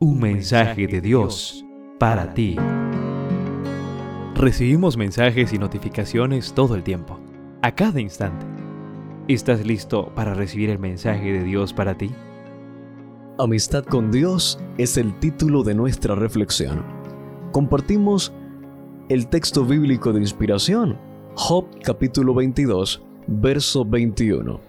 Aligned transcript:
Un 0.00 0.20
mensaje 0.20 0.86
de 0.86 1.00
Dios 1.00 1.64
para 1.98 2.32
ti. 2.32 2.54
Recibimos 4.36 4.96
mensajes 4.96 5.52
y 5.52 5.58
notificaciones 5.58 6.52
todo 6.52 6.76
el 6.76 6.84
tiempo, 6.84 7.18
a 7.62 7.74
cada 7.74 8.00
instante. 8.00 8.46
¿Estás 9.26 9.66
listo 9.66 10.12
para 10.14 10.34
recibir 10.34 10.70
el 10.70 10.78
mensaje 10.78 11.32
de 11.32 11.42
Dios 11.42 11.72
para 11.72 11.98
ti? 11.98 12.12
Amistad 13.40 13.82
con 13.86 14.12
Dios 14.12 14.60
es 14.76 14.96
el 14.98 15.18
título 15.18 15.64
de 15.64 15.74
nuestra 15.74 16.14
reflexión. 16.14 16.84
Compartimos 17.50 18.32
el 19.08 19.26
texto 19.26 19.64
bíblico 19.64 20.12
de 20.12 20.20
inspiración, 20.20 20.96
Job 21.34 21.66
capítulo 21.82 22.34
22, 22.34 23.02
verso 23.26 23.84
21. 23.84 24.60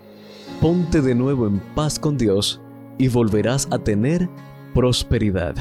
Ponte 0.60 1.04
de 1.04 1.14
nuevo 1.14 1.46
en 1.46 1.60
paz 1.76 2.00
con 2.00 2.18
Dios 2.18 2.60
y 2.98 3.10
volverás 3.10 3.68
a 3.70 3.78
tener 3.78 4.28
prosperidad. 4.74 5.56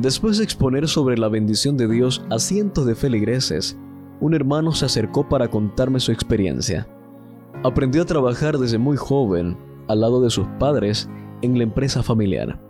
Después 0.00 0.38
de 0.38 0.44
exponer 0.44 0.88
sobre 0.88 1.16
la 1.16 1.28
bendición 1.28 1.76
de 1.76 1.88
Dios 1.88 2.24
a 2.30 2.38
cientos 2.38 2.84
de 2.84 2.94
feligreses, 2.94 3.78
un 4.20 4.34
hermano 4.34 4.72
se 4.72 4.86
acercó 4.86 5.28
para 5.28 5.48
contarme 5.48 6.00
su 6.00 6.12
experiencia. 6.12 6.88
Aprendió 7.62 8.02
a 8.02 8.06
trabajar 8.06 8.58
desde 8.58 8.78
muy 8.78 8.96
joven, 8.96 9.56
al 9.88 10.00
lado 10.00 10.20
de 10.20 10.30
sus 10.30 10.46
padres, 10.58 11.08
en 11.42 11.56
la 11.56 11.64
empresa 11.64 12.02
familiar. 12.02 12.60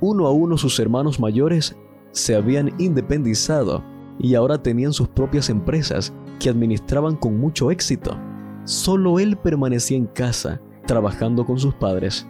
Uno 0.00 0.26
a 0.26 0.32
uno 0.32 0.56
sus 0.56 0.78
hermanos 0.80 1.20
mayores 1.20 1.76
se 2.12 2.34
habían 2.34 2.72
independizado 2.78 3.84
y 4.18 4.34
ahora 4.34 4.62
tenían 4.62 4.92
sus 4.92 5.08
propias 5.08 5.50
empresas 5.50 6.12
que 6.38 6.48
administraban 6.48 7.16
con 7.16 7.38
mucho 7.38 7.70
éxito. 7.70 8.16
Solo 8.64 9.18
él 9.18 9.36
permanecía 9.36 9.96
en 9.96 10.06
casa, 10.06 10.60
trabajando 10.86 11.44
con 11.44 11.58
sus 11.58 11.74
padres. 11.74 12.26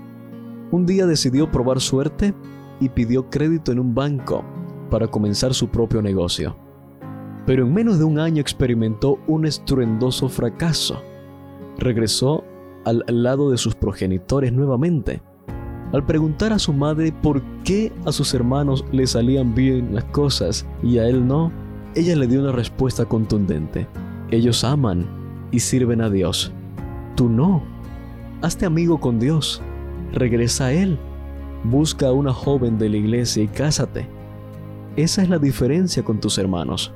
Un 0.73 0.87
día 0.87 1.05
decidió 1.05 1.51
probar 1.51 1.80
suerte 1.80 2.33
y 2.79 2.88
pidió 2.88 3.29
crédito 3.29 3.73
en 3.73 3.80
un 3.80 3.92
banco 3.92 4.45
para 4.88 5.09
comenzar 5.09 5.52
su 5.52 5.69
propio 5.69 6.01
negocio. 6.01 6.57
Pero 7.45 7.66
en 7.66 7.74
menos 7.74 7.99
de 7.99 8.04
un 8.04 8.21
año 8.21 8.40
experimentó 8.40 9.18
un 9.27 9.46
estruendoso 9.46 10.29
fracaso. 10.29 11.02
Regresó 11.79 12.45
al 12.85 13.04
lado 13.09 13.51
de 13.51 13.59
sus 13.59 13.74
progenitores 13.74 14.52
nuevamente. 14.52 15.21
Al 15.93 16.07
preguntar 16.07 16.52
a 16.52 16.59
su 16.60 16.73
madre 16.73 17.12
por 17.21 17.43
qué 17.65 17.93
a 18.07 18.12
sus 18.12 18.32
hermanos 18.32 18.84
le 18.93 19.09
salían 19.09 19.57
bien 19.57 19.93
las 19.93 20.05
cosas 20.05 20.65
y 20.84 20.99
a 20.99 21.09
él 21.09 21.27
no, 21.27 21.51
ella 21.96 22.15
le 22.15 22.29
dio 22.29 22.40
una 22.40 22.52
respuesta 22.52 23.05
contundente. 23.05 23.88
Ellos 24.30 24.62
aman 24.62 25.05
y 25.51 25.59
sirven 25.59 26.01
a 26.01 26.09
Dios. 26.09 26.52
Tú 27.16 27.29
no. 27.29 27.60
Hazte 28.40 28.66
amigo 28.66 29.01
con 29.01 29.18
Dios 29.18 29.60
regresa 30.12 30.66
a 30.66 30.72
Él. 30.72 30.98
Busca 31.64 32.08
a 32.08 32.12
una 32.12 32.32
joven 32.32 32.78
de 32.78 32.88
la 32.88 32.96
iglesia 32.96 33.42
y 33.42 33.48
cásate. 33.48 34.06
Esa 34.96 35.22
es 35.22 35.28
la 35.28 35.38
diferencia 35.38 36.02
con 36.02 36.20
tus 36.20 36.38
hermanos. 36.38 36.92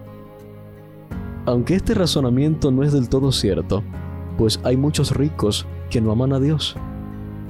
Aunque 1.47 1.75
este 1.75 1.95
razonamiento 1.95 2.71
no 2.71 2.83
es 2.83 2.93
del 2.93 3.09
todo 3.09 3.31
cierto, 3.31 3.83
pues 4.39 4.59
hay 4.65 4.77
muchos 4.77 5.15
ricos 5.15 5.67
que 5.91 6.01
no 6.01 6.11
aman 6.11 6.33
a 6.33 6.41
Dios 6.41 6.77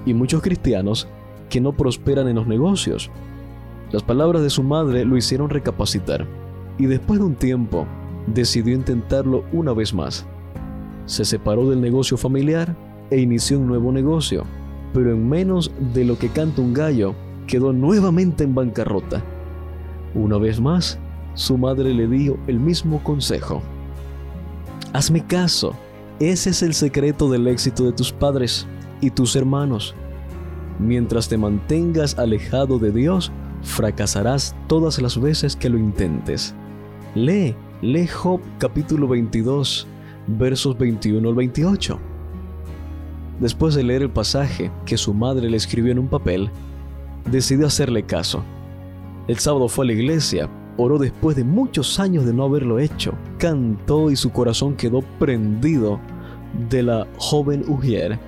y 0.04 0.12
muchos 0.12 0.42
cristianos 0.42 1.08
que 1.48 1.60
no 1.60 1.72
prosperan 1.72 2.28
en 2.28 2.36
los 2.36 2.46
negocios. 2.46 3.10
Las 3.92 4.02
palabras 4.02 4.42
de 4.42 4.50
su 4.50 4.62
madre 4.62 5.04
lo 5.04 5.16
hicieron 5.16 5.48
recapacitar 5.48 6.26
y 6.78 6.86
después 6.86 7.20
de 7.20 7.26
un 7.26 7.36
tiempo 7.36 7.86
decidió 8.26 8.74
intentarlo 8.74 9.44
una 9.52 9.72
vez 9.72 9.94
más. 9.94 10.26
Se 11.06 11.24
separó 11.24 11.70
del 11.70 11.80
negocio 11.80 12.16
familiar 12.16 12.74
e 13.10 13.20
inició 13.20 13.60
un 13.60 13.68
nuevo 13.68 13.92
negocio 13.92 14.44
pero 14.94 15.12
en 15.12 15.28
menos 15.28 15.72
de 15.92 16.04
lo 16.04 16.16
que 16.16 16.28
canta 16.28 16.62
un 16.62 16.72
gallo, 16.72 17.14
quedó 17.46 17.72
nuevamente 17.72 18.44
en 18.44 18.54
bancarrota. 18.54 19.22
Una 20.14 20.38
vez 20.38 20.60
más, 20.60 20.98
su 21.34 21.58
madre 21.58 21.92
le 21.92 22.06
dio 22.06 22.38
el 22.46 22.60
mismo 22.60 23.02
consejo. 23.02 23.60
Hazme 24.92 25.26
caso, 25.26 25.74
ese 26.20 26.50
es 26.50 26.62
el 26.62 26.74
secreto 26.74 27.28
del 27.28 27.48
éxito 27.48 27.84
de 27.84 27.92
tus 27.92 28.12
padres 28.12 28.68
y 29.00 29.10
tus 29.10 29.34
hermanos. 29.34 29.96
Mientras 30.78 31.28
te 31.28 31.36
mantengas 31.36 32.16
alejado 32.16 32.78
de 32.78 32.92
Dios, 32.92 33.32
fracasarás 33.62 34.54
todas 34.68 35.02
las 35.02 35.20
veces 35.20 35.56
que 35.56 35.68
lo 35.68 35.78
intentes. 35.78 36.54
Lee, 37.16 37.56
lee 37.82 38.06
Job 38.06 38.40
capítulo 38.58 39.08
22, 39.08 39.88
versos 40.28 40.78
21 40.78 41.28
al 41.28 41.34
28. 41.34 42.13
Después 43.40 43.74
de 43.74 43.82
leer 43.82 44.02
el 44.02 44.10
pasaje 44.10 44.70
que 44.86 44.96
su 44.96 45.12
madre 45.12 45.50
le 45.50 45.56
escribió 45.56 45.92
en 45.92 45.98
un 45.98 46.08
papel, 46.08 46.50
decidió 47.30 47.66
hacerle 47.66 48.04
caso. 48.04 48.44
El 49.26 49.38
sábado 49.38 49.68
fue 49.68 49.84
a 49.84 49.88
la 49.88 49.92
iglesia, 49.94 50.48
oró 50.76 50.98
después 50.98 51.36
de 51.36 51.44
muchos 51.44 51.98
años 51.98 52.24
de 52.24 52.32
no 52.32 52.44
haberlo 52.44 52.78
hecho, 52.78 53.14
cantó 53.38 54.10
y 54.10 54.16
su 54.16 54.30
corazón 54.30 54.76
quedó 54.76 55.02
prendido 55.18 55.98
de 56.68 56.82
la 56.82 57.06
joven 57.16 57.64
Ujier 57.68 58.18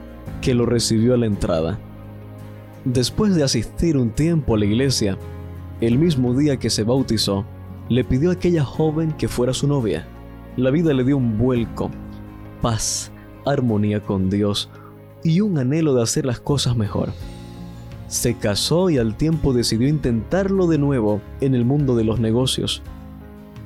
que 0.41 0.55
lo 0.55 0.67
recibió 0.67 1.15
a 1.15 1.19
la 1.19 1.27
entrada. 1.27 1.79
Después 2.85 3.35
de 3.35 3.45
asistir 3.45 3.97
un 3.97 4.11
tiempo 4.11 4.55
a 4.55 4.59
la 4.59 4.65
iglesia, 4.65 5.19
el 5.81 5.99
mismo 5.99 6.35
día 6.35 6.57
que 6.57 6.71
se 6.71 6.85
bautizó, 6.85 7.45
le 7.89 8.05
pidió 8.05 8.31
a 8.31 8.35
aquella 8.35 8.65
joven 8.65 9.13
que 9.13 9.29
fuera 9.29 9.53
su 9.53 9.69
novia. 9.69 10.07
La 10.57 10.71
vida 10.71 10.93
le 10.93 11.05
dio 11.05 11.17
un 11.17 11.37
vuelco, 11.37 11.91
paz, 12.63 13.13
armonía 13.45 14.01
con 14.01 14.31
Dios, 14.31 14.71
y 15.27 15.41
un 15.41 15.59
anhelo 15.59 15.95
de 15.95 16.03
hacer 16.05 16.25
las 16.25 16.39
cosas 16.39 16.77
mejor. 16.77 17.13
Se 18.07 18.35
casó 18.35 18.91
y 18.91 18.99
al 18.99 19.17
tiempo 19.17 19.53
decidió 19.53 19.89
intentarlo 19.89 20.69
de 20.69 20.79
nuevo 20.79 21.21
en 21.41 21.57
el 21.57 21.65
mundo 21.65 21.97
de 21.97 22.05
los 22.05 22.21
negocios. 22.21 22.81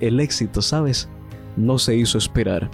El 0.00 0.20
éxito, 0.20 0.62
¿sabes? 0.62 1.10
No 1.58 1.78
se 1.78 1.96
hizo 1.96 2.16
esperar. 2.16 2.70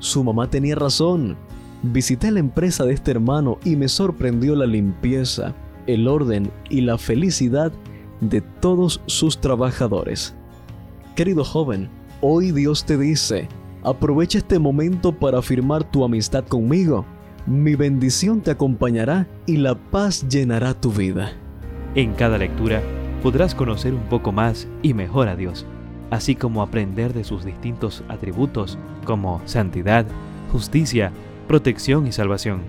Su 0.00 0.24
mamá 0.24 0.50
tenía 0.50 0.74
razón. 0.74 1.36
Visité 1.84 2.32
la 2.32 2.40
empresa 2.40 2.84
de 2.84 2.94
este 2.94 3.12
hermano 3.12 3.58
y 3.64 3.76
me 3.76 3.86
sorprendió 3.86 4.56
la 4.56 4.66
limpieza, 4.66 5.54
el 5.86 6.08
orden 6.08 6.50
y 6.68 6.80
la 6.80 6.98
felicidad 6.98 7.70
de 8.20 8.40
todos 8.40 9.00
sus 9.06 9.40
trabajadores. 9.40 10.34
Querido 11.14 11.44
joven, 11.44 11.88
hoy 12.20 12.50
Dios 12.50 12.84
te 12.84 12.98
dice, 12.98 13.48
aprovecha 13.84 14.38
este 14.38 14.58
momento 14.58 15.12
para 15.12 15.38
afirmar 15.38 15.88
tu 15.88 16.02
amistad 16.04 16.44
conmigo 16.44 17.06
mi 17.46 17.76
bendición 17.76 18.40
te 18.40 18.50
acompañará 18.50 19.28
y 19.46 19.58
la 19.58 19.76
paz 19.76 20.28
llenará 20.28 20.74
tu 20.74 20.90
vida. 20.90 21.32
En 21.94 22.12
cada 22.14 22.38
lectura 22.38 22.82
podrás 23.22 23.54
conocer 23.54 23.94
un 23.94 24.02
poco 24.08 24.32
más 24.32 24.66
y 24.82 24.94
mejor 24.94 25.28
a 25.28 25.36
Dios, 25.36 25.64
así 26.10 26.34
como 26.34 26.60
aprender 26.60 27.14
de 27.14 27.24
sus 27.24 27.44
distintos 27.44 28.02
atributos 28.08 28.78
como 29.04 29.40
santidad, 29.44 30.06
justicia, 30.50 31.12
protección 31.46 32.06
y 32.06 32.12
salvación. 32.12 32.60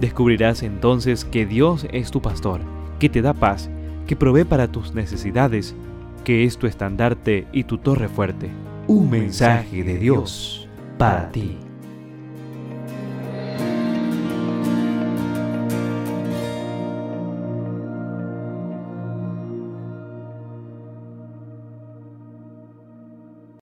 Descubrirás 0.00 0.64
entonces 0.64 1.24
que 1.24 1.46
Dios 1.46 1.86
es 1.92 2.10
tu 2.10 2.20
pastor, 2.20 2.60
que 2.98 3.08
te 3.08 3.22
da 3.22 3.34
paz, 3.34 3.70
que 4.08 4.16
provee 4.16 4.44
para 4.44 4.66
tus 4.66 4.94
necesidades, 4.94 5.76
que 6.24 6.44
es 6.44 6.58
tu 6.58 6.66
estandarte 6.66 7.46
y 7.52 7.64
tu 7.64 7.78
torre 7.78 8.08
fuerte. 8.08 8.50
Un 8.88 9.10
mensaje 9.10 9.84
de 9.84 9.96
Dios 9.96 10.68
para 10.98 11.30
ti. 11.30 11.56